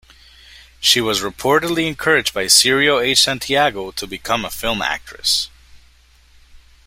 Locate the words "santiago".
3.21-3.91